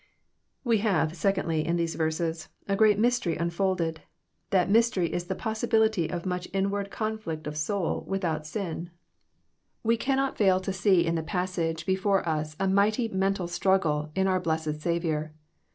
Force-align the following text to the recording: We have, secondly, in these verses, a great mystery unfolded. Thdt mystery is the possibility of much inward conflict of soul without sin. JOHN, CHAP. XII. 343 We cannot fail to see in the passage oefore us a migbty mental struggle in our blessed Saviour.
We 0.63 0.79
have, 0.79 1.15
secondly, 1.15 1.63
in 1.63 1.75
these 1.75 1.93
verses, 1.93 2.49
a 2.67 2.75
great 2.75 2.97
mystery 2.97 3.37
unfolded. 3.37 4.01
Thdt 4.51 4.67
mystery 4.69 5.13
is 5.13 5.25
the 5.25 5.35
possibility 5.35 6.09
of 6.09 6.25
much 6.25 6.47
inward 6.53 6.89
conflict 6.89 7.45
of 7.45 7.55
soul 7.55 8.03
without 8.07 8.47
sin. 8.47 8.89
JOHN, 8.89 8.89
CHAP. 8.89 8.89
XII. 8.89 9.93
343 9.93 9.93
We 9.93 9.97
cannot 9.97 10.37
fail 10.39 10.59
to 10.59 10.73
see 10.73 11.05
in 11.05 11.13
the 11.13 11.21
passage 11.21 11.85
oefore 11.85 12.27
us 12.27 12.55
a 12.59 12.65
migbty 12.65 13.13
mental 13.13 13.47
struggle 13.47 14.09
in 14.15 14.25
our 14.25 14.39
blessed 14.39 14.81
Saviour. 14.81 15.33